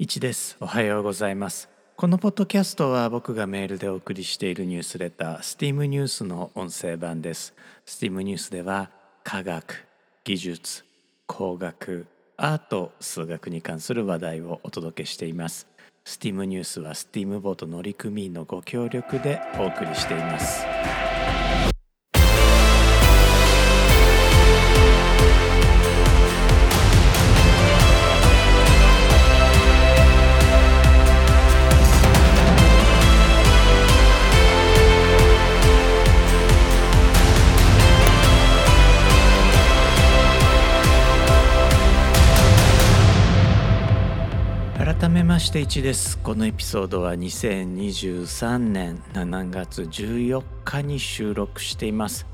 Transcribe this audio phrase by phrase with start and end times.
[0.00, 0.56] 1です。
[0.60, 1.68] おはようございます。
[1.96, 7.54] このポッドキャストは僕がメールでお送りしているニュースレター STEAM ニュースの音声版です。
[7.86, 8.90] STEAM ニュースでは
[9.22, 9.86] 科学
[10.24, 10.84] 技術
[11.26, 15.72] 工学アート数学に関する話題をお届けしています。
[16.04, 20.64] STEAM ニュースは STEAM ボート乗組員のご協力でお送りしています
[45.42, 46.18] して1です。
[46.18, 52.26] このエピソードは2023年7月14日に収録しています。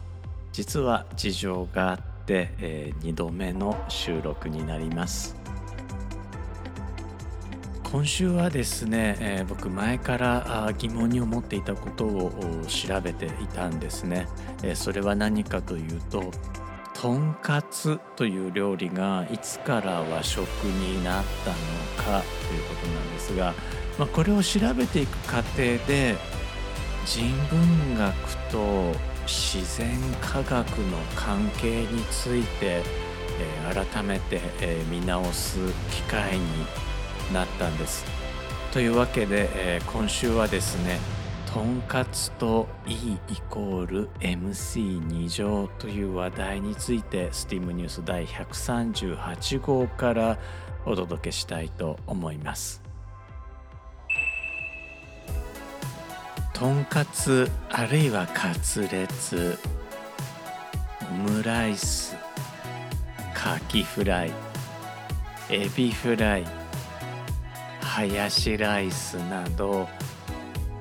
[0.52, 5.34] 実は事情があって、えー、2度目の収録になります。
[7.82, 12.30] 今週はですね、えー、僕前から疑問に思っていたことを
[12.68, 14.28] 調べていたんですね、
[14.62, 16.30] えー、それは何かというと
[17.00, 21.56] とんかつという料理がいつから和食になったの
[21.96, 23.54] かということなんですが、
[24.00, 26.16] まあ、これを調べていく過程で
[27.06, 28.92] 人文学と
[29.26, 32.82] 自然科学の関係について、
[33.38, 35.58] えー、改めて、えー、見直す
[35.92, 36.44] 機会に
[37.32, 38.04] なったんです。
[38.72, 40.98] というわけで、えー、今週はですね
[41.52, 43.18] とんかつと E イ
[43.48, 50.38] コール MC2 乗という話題について STEAM ニュース第138号から
[50.84, 52.82] お届けしたいと思います。
[56.52, 59.56] とんかつあるいはカツレツ
[61.10, 62.14] オムライス
[63.32, 64.32] カキフライ
[65.48, 66.44] エビフライ
[67.80, 69.88] ハヤシライスなど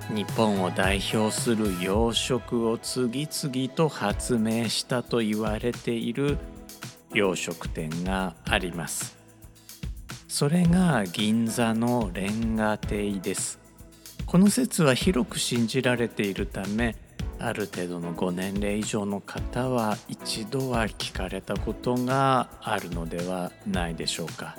[0.09, 6.37] 日本を代表する洋食を次々と発明したと言われている
[7.13, 9.17] 洋食店があります。
[10.27, 13.59] それが銀座のレンガ亭です。
[14.25, 16.95] この説は広く信じられているため
[17.39, 24.57] ある程度のご年齢以上の方は一度は聞かれたことがあるのではないでしょうか。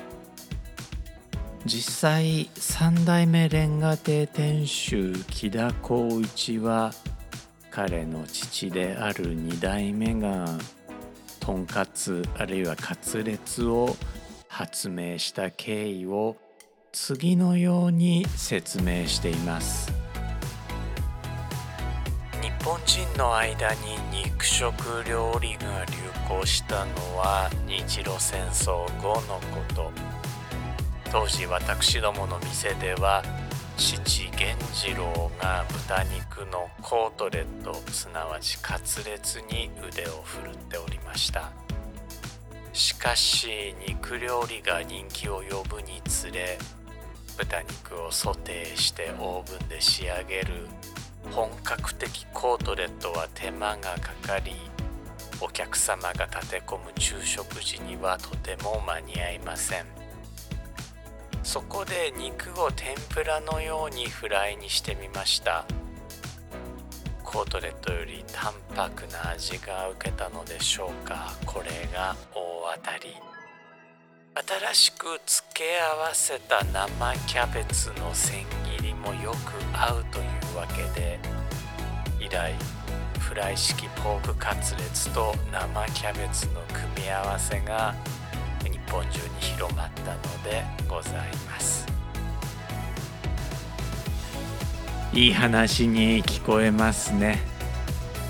[1.69, 6.93] 実際3代目煉瓦亭店主木田光一は
[7.71, 10.47] 彼の父である2代目が
[11.41, 13.95] とんかつあるいはカツレツを
[14.49, 16.39] 発明した経緯を
[16.91, 19.93] 次のように説明しています。
[22.41, 23.79] 日本人の間に
[24.25, 24.73] 肉食
[25.07, 25.95] 料理が流
[26.35, 30.18] 行したのは日露戦争後のこと。
[31.11, 33.23] 当時私どもの店では
[33.77, 41.51] 父源次郎が豚肉のコートレットすなわちカツレツに腕を振るっておりました。
[42.73, 46.59] しかし肉料理が人気を呼ぶにつれ
[47.37, 50.69] 豚肉をソテーしてオーブンで仕上げる
[51.33, 54.53] 本格的コートレットは手間がかかり
[55.41, 59.98] お客様が立て込む昼食時にはとても間に合いません。
[61.49, 65.65] そこで肉を天ぷらのようにフライにしてみました。
[67.25, 71.33] コートレットより淡白な味が受けたのでしょうか。
[71.47, 73.17] これが大当たり。
[74.69, 78.45] 新しく付け合わせた生キャベツの千
[78.77, 79.37] 切りもよく
[79.73, 80.23] 合うとい
[80.53, 81.19] うわけで
[82.21, 82.55] 以来
[83.21, 86.61] フライ式ポークカツレツと生キャベツの
[86.95, 87.95] 組み合わせが
[88.91, 91.13] 本中に広まったのでござい
[91.47, 91.87] ます。
[95.13, 97.41] いい話に聞こえますね。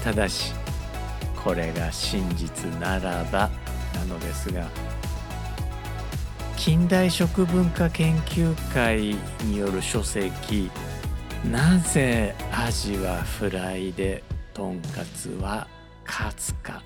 [0.05, 0.53] ただし
[1.37, 3.51] これが真実ならば
[3.95, 4.67] なのですが
[6.57, 10.71] 近代食文化研究会による書籍
[11.45, 14.23] なぜアジはフライで
[14.55, 15.69] とんかつは
[16.05, 16.83] カツか。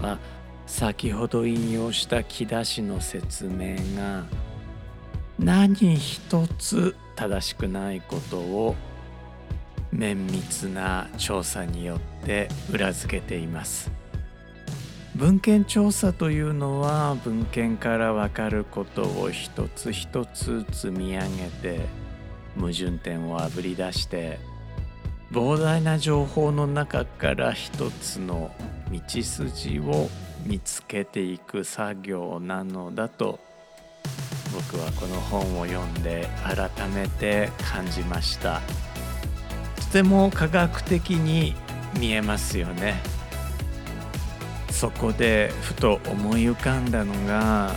[0.00, 0.18] は
[0.66, 4.24] 先ほど引用した木田氏の説明が
[5.38, 8.74] 何一つ正しくないことを
[9.92, 13.90] 綿密な調査によって裏付けています。
[15.14, 21.26] 文献調査というのは文献からわかることを一つ一つ積み上げ
[21.62, 21.80] て
[22.58, 24.38] 矛盾点をあぶり出して
[25.32, 28.50] 膨大な情報の中から一つの
[28.92, 30.10] 道筋を
[30.46, 33.40] 見つけていく作業なのだと
[34.54, 38.60] 僕はこの本を読んで改めて感じました。
[39.76, 41.54] とても科学的に
[41.98, 42.94] 見えますよね。
[44.70, 47.72] そこでふと思い浮かんだのが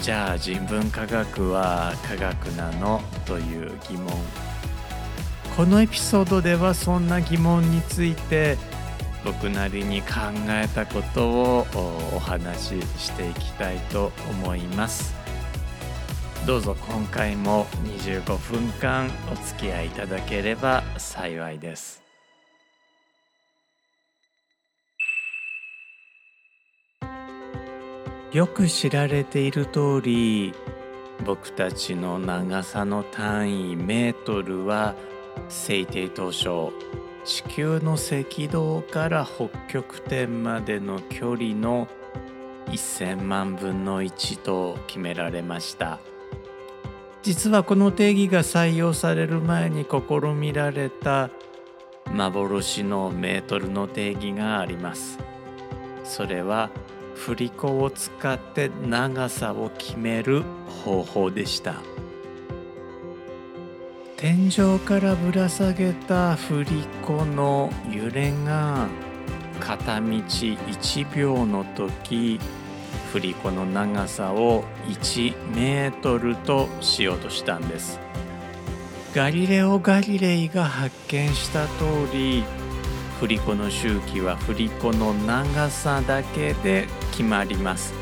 [0.00, 3.02] じゃあ人文科学は科学なの？
[3.26, 4.08] という疑問。
[5.56, 8.56] このエピソードではそんな疑問について
[9.24, 10.08] 僕なりに考
[10.48, 11.66] えたことを
[12.14, 15.14] お話ししていきたいと思います。
[16.46, 22.02] どうぞ今回も25分間お付き合いいただければ幸いです。
[28.32, 30.52] よく知られている通り
[31.24, 34.94] 僕たちの長さの単位メートルは
[35.48, 36.72] 制定当初
[37.24, 41.88] 地球の赤道から北極点までの距離の
[42.66, 45.98] 1000万分の1と決められました。
[47.22, 51.30] 実はこの定義が採用される前に試みられた
[52.12, 55.18] 幻のメートルの定義があります。
[56.04, 56.70] それは
[57.14, 60.42] 振り子を使って長さを決める
[60.84, 61.74] 方法でした。
[64.18, 68.88] 天井からぶら下げた振り子の揺れが
[69.60, 72.40] 片道1秒の時
[73.12, 78.00] 振り子の長さを1メートルとしようとしたんです。
[79.14, 82.42] ガリレオ・ガリレイが発見した通り
[83.20, 87.94] 振り子の周期は振り子の長さだけで決まります。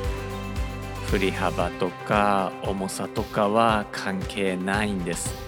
[1.10, 5.45] 振り幅とか重さとかは関係ないんです。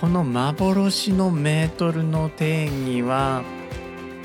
[0.00, 3.42] この幻のメートルの定義は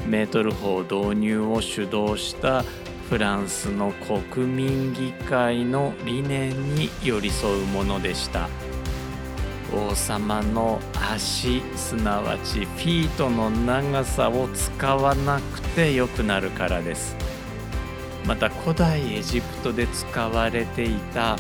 [0.07, 2.63] メートル法導入を主導した
[3.10, 3.92] フランスの
[4.33, 8.48] 国民議会の理念に寄り添うものでした。
[9.74, 17.16] 王様の足すなわちフィートの長さを使わなくてよくなるからです
[18.25, 21.36] また古代エジプトで使われていた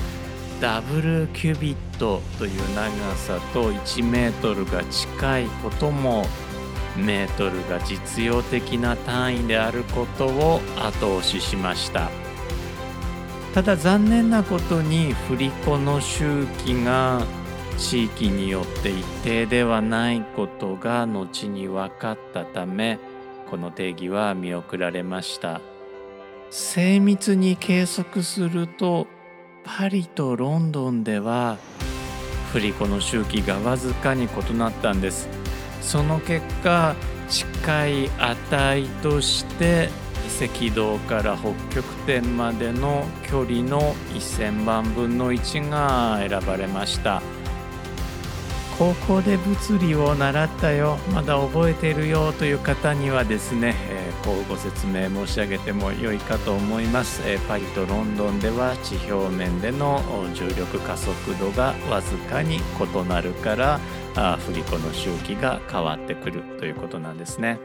[0.65, 6.25] ダブルキュビットという長さと1メートルが近いことも
[6.97, 12.09] メートルが実用的な単位であることを後押ししました。
[13.53, 17.21] ただ残念なことに振り子の周期が
[17.77, 22.97] 地域によって一定ではないことが後に分かったため
[23.51, 25.61] この定義は見送られました。
[26.49, 29.05] 精密に計測すると
[29.65, 31.57] パリとロンドンでは
[32.53, 35.27] 振り子の周期がわずかに異なったんです
[35.81, 36.95] その結果
[37.27, 39.89] 近い値として
[40.39, 47.21] 赤道から北極点までの距離の1000万分の1が選ばれました。
[48.77, 53.73] 高校で物理を習ったよまだ覚えてるよという方にはですね、
[54.49, 60.01] ご説明申し上げても良いかと思います、え、パリとロンドンでは地表面での
[60.33, 62.59] 重力加速度がわずかに異
[63.07, 63.79] なるから
[64.15, 67.59] あ振り子の周期が変わってくるということなんですね。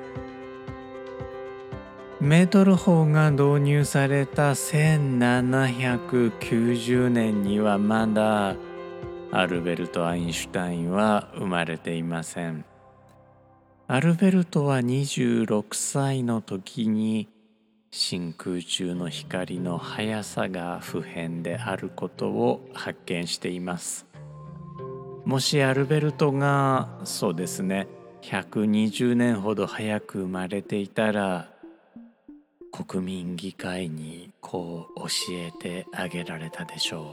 [2.20, 8.56] メートル法が導入された1790年にはまだ
[9.32, 12.66] アルベルト・アインシュタインは生まれていません。
[13.92, 17.28] アルベルトは26歳の時に
[17.90, 24.06] 真空中の光の速さが普遍であることを発見しています。
[25.25, 27.88] もしアルベルトがそうですね。
[28.23, 31.50] 120年ほど早く生まれていたら
[32.70, 37.04] 国民議会にこう教えてあげられたでしょう。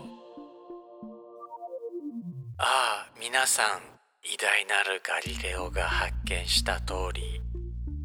[2.60, 3.97] ああ皆さん。
[4.29, 7.41] 偉大なるガリレオが発見した通り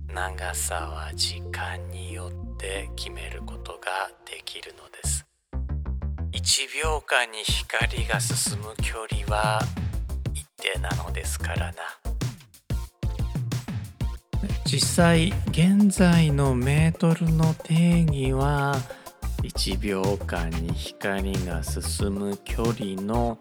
[0.06, 5.26] 長さは時間によって決めることができるのです。
[6.30, 9.62] 1秒間に光が進む距離は
[10.32, 11.82] 一定なのですからな。
[14.64, 18.76] 実際現在のメートルの定義は
[19.42, 23.40] 1秒間に光が進む距離の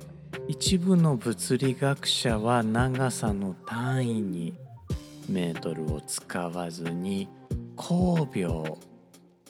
[0.48, 4.54] 一部の物理学者は長さの単位に
[5.28, 7.28] メートルを使わずに
[7.76, 8.78] 光秒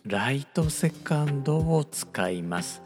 [0.07, 2.83] ライトセカンドを使います。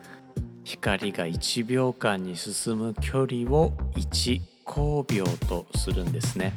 [0.62, 6.52] 光が1秒間に進む距離を1光秒とするんですね。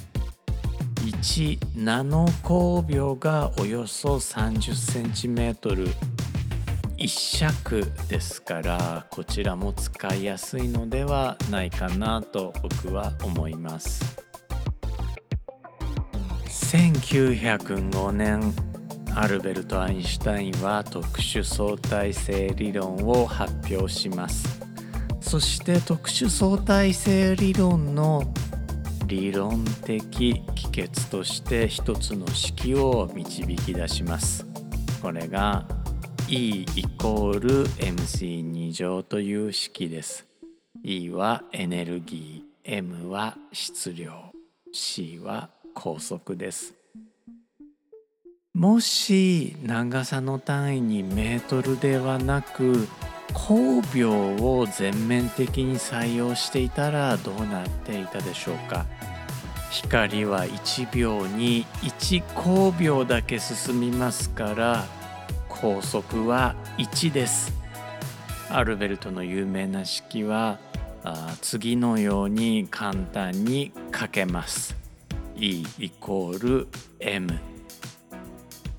[0.98, 5.88] 1ナノ光秒がおよそ30センチメートル
[6.96, 14.16] 一尺ですからこちらも使いやすいのではないかなと僕は思います。
[16.46, 18.71] 1905年
[19.16, 24.62] アルベルト・アインシュタインは特殊相対性理論を発表します。
[25.20, 28.34] そして特殊相対性理論の
[29.06, 34.46] 理論的帰結として一つの式を導き出します。
[35.02, 35.66] これが
[36.28, 40.26] E イコール mc2 乗という式です。
[40.84, 44.32] E はエネルギー m は質量
[44.72, 46.81] c は高速です。
[48.62, 52.88] もし長さの単位にメートルではなく
[53.30, 58.86] 光秒を全面的に採用していたらどうなっていたでしょうか？
[59.72, 64.86] 光は1秒に1光秒だけ進みますから
[65.50, 67.52] 高速は1です。
[68.48, 70.60] アルベルトの有名な式は
[71.42, 74.78] 次のように簡単に書けます。
[75.36, 76.68] E イコール
[77.00, 77.40] M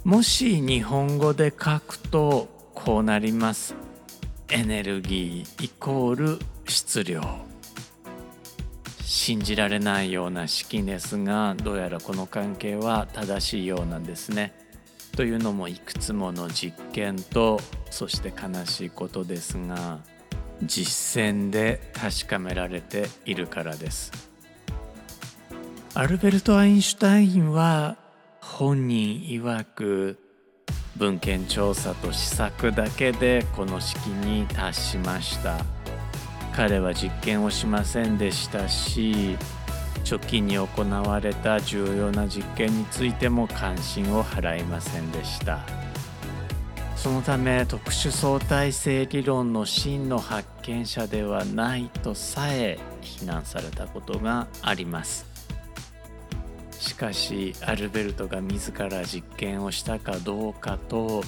[0.05, 3.77] もし日本語で書くとこうなります
[4.49, 7.23] エネルギーイコール質量
[9.05, 14.53] 信じられないような式ですがどうやらこの関係は正しいようなんですね。
[15.15, 20.01] というのもいくつもの実験とそして悲しいことですが
[20.63, 24.11] 実践で確かめられているからです。
[25.95, 28.02] アルベルト・アインシュタインは
[28.53, 30.19] 本人曰く
[30.97, 35.65] 文献調査と試作だけでこの式に達しました。
[36.55, 39.39] 彼は実験をしませんでしたし
[40.09, 45.61] 直近に行われた重要な実験についても関心を払いませんでした。
[46.95, 55.32] そのため特殊相対性理論の真の発見者ではないとさえ非難されたことがあります。
[56.83, 61.23] しかしアルベルトが自ら実験をしたかどうかと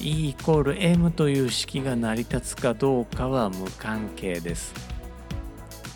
[0.00, 4.74] E イコール M という式が成り立つかどうかは無関係です。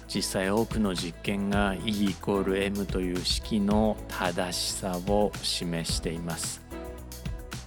[0.07, 6.63] 実際多くの実験が E イコール M という式の正しさを示しています。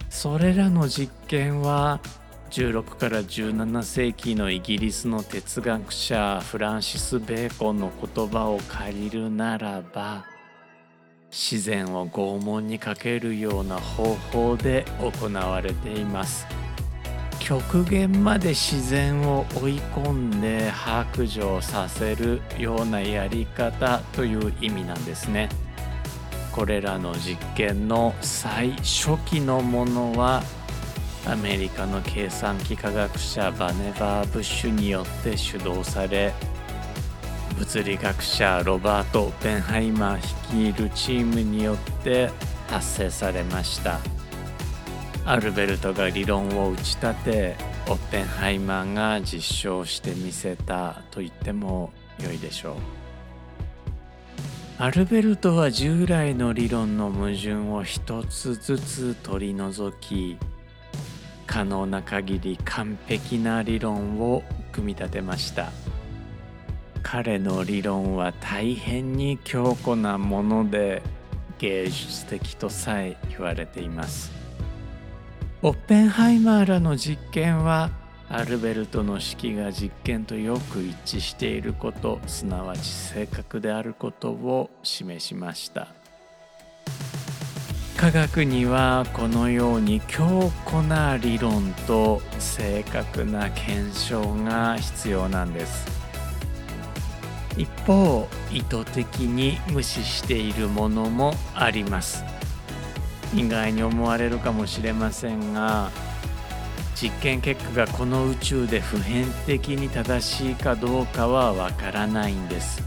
[0.08, 2.00] それらの実験は
[2.50, 10.37] 16から17世紀のイギリスの哲学者フランシス・ベーコンの言葉を借りるならば
[11.30, 16.46] 自然を拷問にかけるような方法で行われています。
[17.38, 25.48] 極限まで自然を追い込んで白状させるようなやり方という意味なんですね。
[26.52, 30.42] これらの実験の最初期のものは
[31.26, 36.32] アメリカの計算機科学者バネバー・ブッシュによって主導され
[37.58, 40.16] 物理学者ロバート・オッペンハイマー
[40.52, 42.30] 率いるチームによって
[42.68, 43.98] 達成されました。
[45.24, 47.56] アルベルトが理論を打ち立て
[47.88, 51.90] オッペンハイマーが実証してみせたと言っても
[52.22, 52.74] 良いでしょう。
[54.78, 60.38] アルベルトは従来の理論の矛盾を一つずつ取り除き
[61.48, 65.72] 可能な限り完璧な理論を組み立てました。
[67.10, 71.02] 彼の理論は大変に強固なもので
[71.58, 74.30] 芸術的とさえ言われています。
[75.62, 77.88] オッペンハイマーらの実験は
[78.28, 85.88] アルベルトの式が実験とよく一致していることすなわち正確であることを示しました。
[87.96, 95.97] 科学にはこのように強固な理論と正確な検証が必要なんです。
[97.58, 102.24] 一方意図的に無視しているものもあります。
[103.34, 105.90] 意外に思われるかもしれませんが
[106.94, 112.82] 実験結果がこの宇宙で普遍的に正しいかどうかはわからないんです。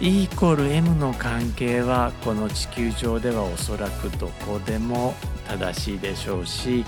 [0.00, 5.14] E イコール M の関係はこの地球上ではおそらくどこでも
[5.48, 6.84] 正しいでしょうし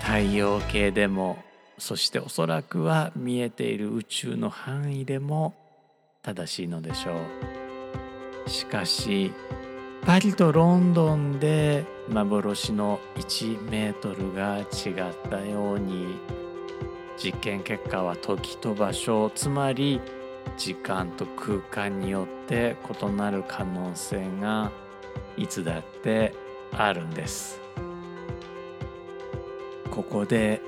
[0.00, 1.38] 太陽系でも
[1.78, 5.54] そしておそらくは見えている宇宙の範囲でも
[6.26, 7.20] 正しいのでしょ
[8.46, 9.32] うしかし
[10.04, 16.16] パリとロンドンで幻の1メートルが違ったように
[17.16, 20.00] 実験結果は時と場所つまり
[20.56, 24.72] 時間と空間によって異なる可能性が
[25.36, 26.34] いつだって
[26.72, 27.60] あるんです。
[29.90, 30.60] ここで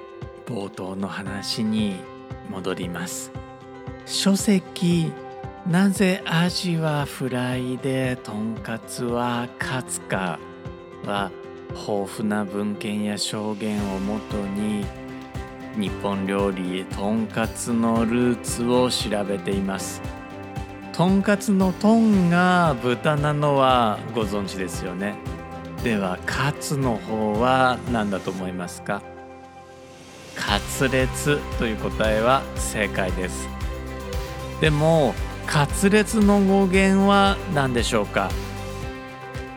[0.47, 1.97] 冒頭の話に
[2.51, 3.31] 戻ります。
[4.05, 5.13] 書籍
[5.69, 10.39] なぜアジはフライでとんかつはカツか
[11.05, 11.31] は
[11.73, 14.87] 豊富な文献や証言をもとに
[15.77, 20.01] 日本料理とんかつのルーツを調べています。
[20.95, 25.17] とんかつのトンが豚なのはご存知ですよね。
[25.85, 29.03] ではカツの方は何だと思いますか？
[30.35, 33.47] カツレツという答えは正解です。
[34.63, 35.13] でも
[35.51, 38.31] カツレツの語源は何でしょうか？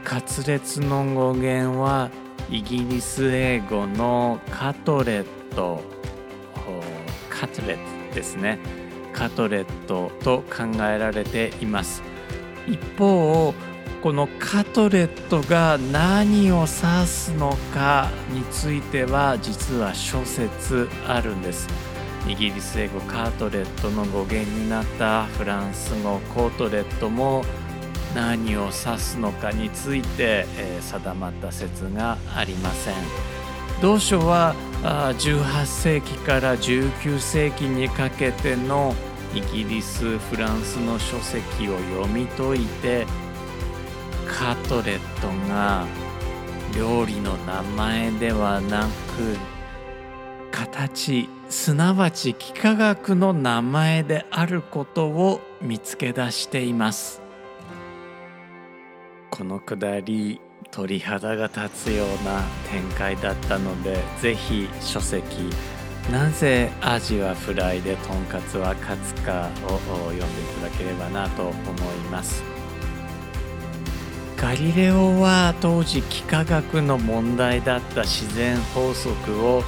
[0.05, 2.09] カツレツの語源は
[2.49, 5.83] イギリス英語のカトレット。
[7.29, 8.57] カトレットですね。
[9.11, 12.01] カトレットと考えられています。
[12.65, 13.53] 一方
[14.01, 16.69] このカトレットが何を指
[17.05, 21.67] すのかについては実は諸説あるんです。
[22.27, 27.43] イギリス英語カートレットの語源になったフランス語コートレットも
[28.13, 32.95] 何を指すのかについて、えー、定まった説がありません。
[33.81, 38.93] 同書は18世紀から19世紀にかけての
[39.33, 43.05] イギリスフランスの書籍を読み解いて
[44.27, 45.85] カートレットが
[46.75, 49.50] 料理の名前ではなく
[50.61, 57.19] 形すなわち幾何学の名前であることを見つけ出しています。
[59.31, 60.39] このくだり
[60.69, 65.49] 鳥肌が立つような展開だったのでぜひ書籍
[66.11, 69.79] なぜアジはフライでとんかつはカツかを
[70.11, 70.27] 読んでい
[70.59, 71.55] ただければなと思い
[72.11, 72.43] ます。
[74.37, 79.63] ガリレオは当時幾何学の問題だった自然法則を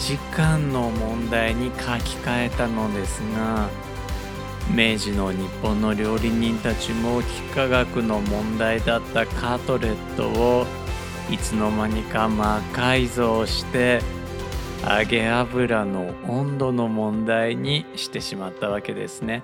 [0.00, 3.68] 時間の問題に書き換えたのですが
[4.74, 10.66] 明治の日本の料理人たちも幾何学の問題だったカートレットを
[11.30, 14.00] いつの間にか魔改造して
[14.88, 19.42] 揚げ油の温度の問題にしてしまったわけですね。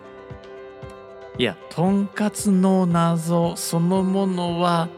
[1.39, 4.89] いやとんかつの謎そのものは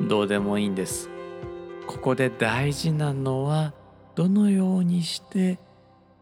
[0.00, 1.08] どうでもいいんです。
[1.86, 3.72] ここで大事なのは
[4.14, 5.58] どのようにして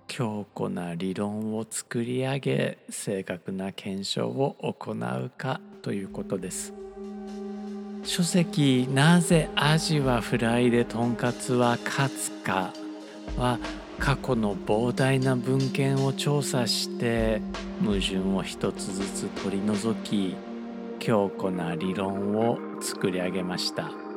[0.06, 6.72] 強固な理論を作り上げ正確な検証を行うかということです
[8.04, 12.72] 書籍「なぜアジはフライでとんかつは勝つか」
[13.36, 13.58] は
[13.98, 17.42] 過去の膨大な文献を調査して
[17.84, 20.36] 矛盾を一つずつ取り除き
[21.00, 24.07] 強固な理論を作り上げました。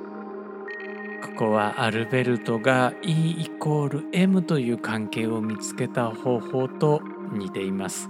[1.41, 7.01] ここはアルベルトが E イコール M という関係を見つけた方法と
[7.34, 8.10] 似ています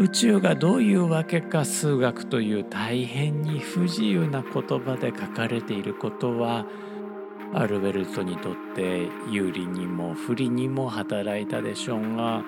[0.00, 6.66] 宇宙がどういうわけか数学という大変に不自由な言葉で書かれていることは
[7.54, 12.42] アルベルトにとって有利にも不利にも働いたでしょうが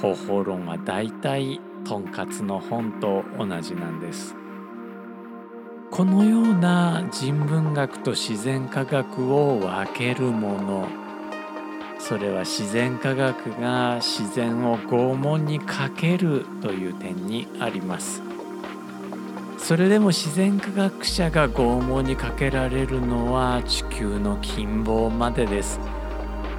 [0.00, 4.34] 方法論は大体とんかつの本と同じなんです。
[5.90, 10.86] このような人文学と自然科学を分けるもの。
[11.98, 18.22] それは自然科学が自然を拷問にかけるという点にあります。
[19.56, 25.80] それでも自然科学者が拷問にかけられるのは地球の近傍までです。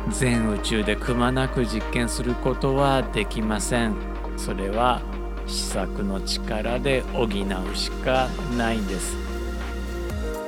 [0.10, 3.96] 全宇宙でくまなく実験することはできません。
[4.38, 5.02] それは
[5.50, 9.18] 試作の力で補うしかないんです。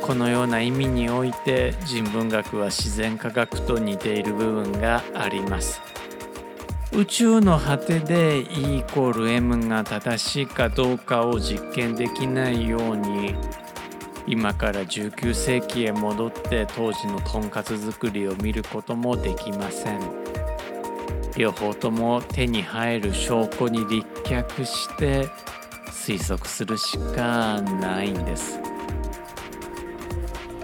[0.01, 5.81] このような意味において人文学は自然科学と似ている部分があります。
[6.93, 13.33] 宇宙の果てで E イコール M が正しいかどうかを実験できないように
[14.27, 20.20] 今から19世紀へ戻って当時のとんかつ作りを見ることもできません。
[21.37, 25.29] 両方とも手に入る証拠に立脚して
[25.87, 28.59] 推測するしかないんです。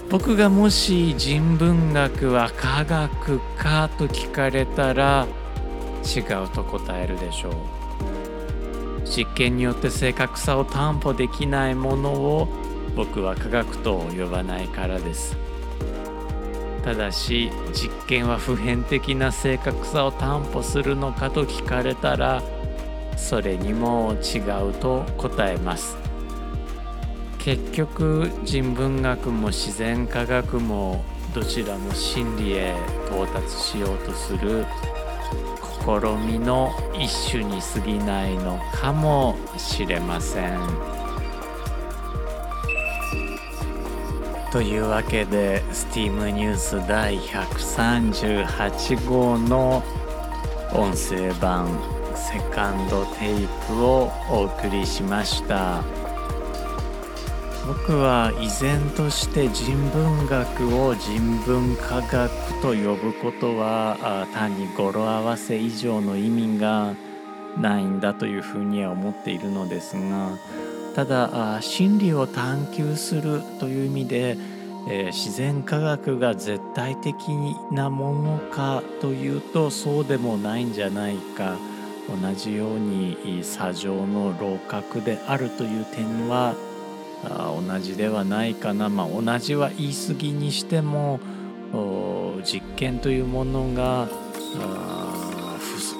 [0.10, 5.28] 僕がもし人文学は科学かと聞かれたら
[6.16, 7.54] 違うと答えるでしょう。
[9.06, 12.48] 実験によって正確さを担保できないものを
[12.96, 15.38] 僕は科学と呼ばないからです。
[16.88, 22.42] ただし実験は普遍的な正確さを担保するのかと聞かれたら
[23.18, 25.98] それにも違うと答えます
[27.40, 31.04] 結局人文学も自然科学も
[31.36, 32.74] どちらも真理へ
[33.08, 34.66] 到達しようとする
[35.82, 41.07] 試みの一種に過ぎないのかもしれません。
[44.52, 49.84] というわけで STEAM ニュース第138号の
[50.74, 51.68] 音声版
[52.16, 55.84] セカンドテープをお送りしました。
[57.68, 62.30] 僕は依然として人文学を人文科学
[62.62, 66.96] と呼ぶことは単に語呂合わせ以上の意味が
[67.58, 70.30] ないんだというふうには思っているのですが
[70.98, 74.36] ただ真理を探求するという意味で、
[74.90, 77.14] えー、自然科学が絶対的
[77.72, 81.56] なものかというとそうでもないんじゃないか。
[82.10, 86.56] 同じように砂上の楼閣であるという点は
[87.68, 91.20] 同じではないかな、まあ、同じは言い過ぎにしても
[92.46, 94.08] 実験というものが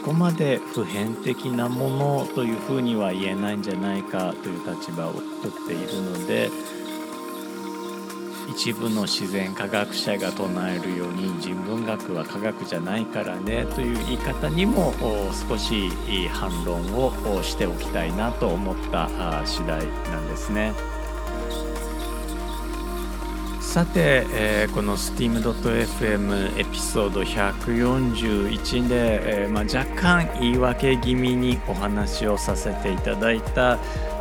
[0.08, 5.22] こまで普遍的なものというふうには言えないんじゃないかという立場をとっ
[5.68, 6.50] ているので
[8.50, 14.94] 一部の自然科学者が唱えるように人文学は科学じゃないからねという言い方にも
[15.50, 15.90] 少し
[16.32, 19.10] 反論をしておきたいなと思った
[19.46, 20.97] 次第なんですね。
[23.68, 33.74] さて、えー、この steam.fm エピソード141で、えーまあ、若干言い訳気味にお話をさせていただいた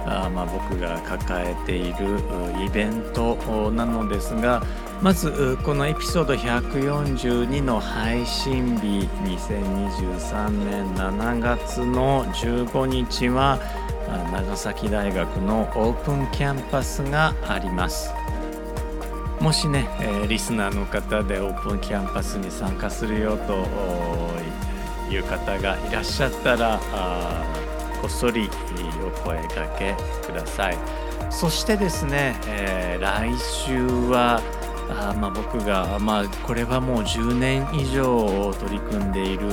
[0.05, 2.19] あ、まあ、僕が抱えている
[2.67, 4.65] イベントなのですが
[5.01, 13.61] まずこのエピソード142の配信日2023年7月の15日は
[14.33, 18.26] 長崎大学のオープンキャンパスがあります。
[19.41, 23.67] もしね、え、リスナーの方でオープンキャンパスに参加するよと
[25.13, 26.81] いう方がいらっしゃったら
[28.01, 28.51] こっそり
[29.07, 29.95] お声がけ
[30.27, 30.79] ください。
[31.31, 34.41] そしてですね、えー、来週は
[34.89, 39.49] あまあ、僕が、まあ、これはもう10年以上取り組んでいる、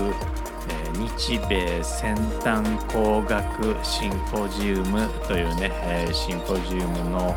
[0.69, 7.35] えー、日米先端工学シンポジウムというね、えー、シンポジウムの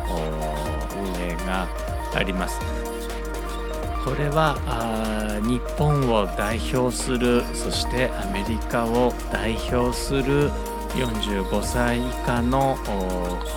[0.95, 1.67] 運営が
[2.17, 2.59] あります
[4.03, 10.49] これはあ日本を代表するそしてアメリカを代表する
[10.95, 12.77] 45歳以下の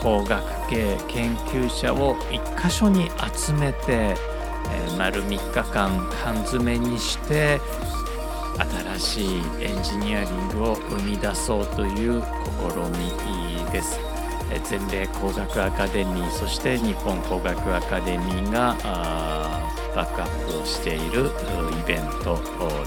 [0.03, 4.17] 工学系研究者を1箇所に集めて、え
[4.99, 7.61] 丸3日間缶詰にして
[8.99, 14.10] 新しいエンジニアリングを生み出そうという試みです。
[14.65, 18.77] 全米工学アカデミーそして日本工学アカデミーが
[19.95, 21.31] バックアップをしている
[21.83, 22.39] イベント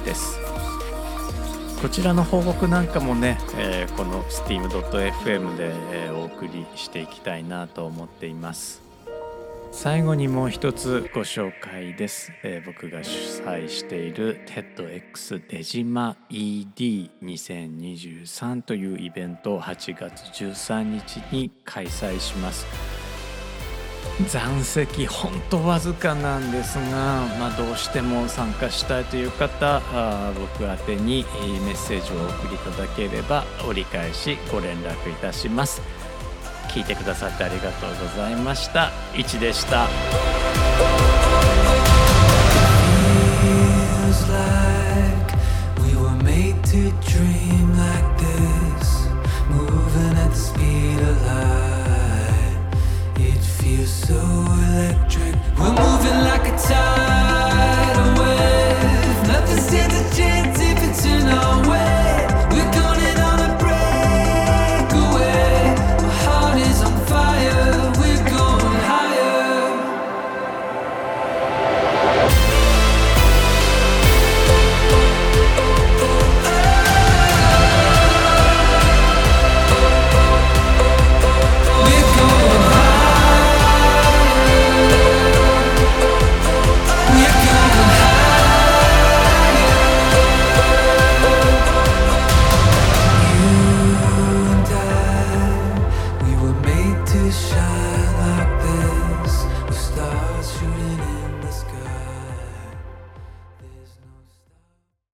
[0.04, 0.40] です。
[1.82, 8.83] こちらの報告なんかもね、えー、この steam.fm で、えー、お送りしていきたいなと思っています。
[9.76, 22.68] 最後にもう一つご紹介です、えー、僕が主催している TEDx 出島 ED2023 というイベントを8月13日に開催します。
[24.30, 31.26] 残席ほんとわずかなんですが、まあ、どうしても参加したいという方あ僕宛てに
[31.66, 36.03] メッセージをお送りいただければ折り返しご連絡いたします。
[36.74, 38.92] 聞いてくださってありがとうございました。
[39.16, 39.88] いちでした。